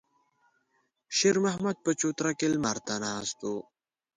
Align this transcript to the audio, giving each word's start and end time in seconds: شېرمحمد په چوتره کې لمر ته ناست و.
شېرمحمد 1.17 1.77
په 1.85 1.91
چوتره 1.99 2.31
کې 2.39 2.47
لمر 2.53 2.77
ته 2.85 2.93
ناست 3.03 3.39
و. 3.51 3.53